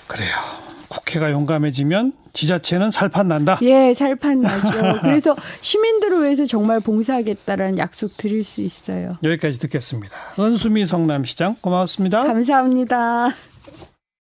그래요. 0.08 0.34
국회가 0.88 1.30
용감해지면 1.30 2.12
지자체는 2.32 2.90
살판 2.90 3.28
난다. 3.28 3.58
예, 3.62 3.94
살판 3.94 4.40
나죠. 4.40 4.98
그래서 5.02 5.36
시민들을 5.60 6.24
위해서 6.24 6.46
정말 6.46 6.80
봉사하겠다라는 6.80 7.78
약속 7.78 8.16
드릴 8.16 8.42
수 8.42 8.60
있어요. 8.60 9.18
여기까지 9.22 9.60
듣겠습니다. 9.60 10.14
은수미 10.38 10.84
성남시장 10.84 11.56
고맙습니다. 11.60 12.24
감사합니다. 12.24 13.28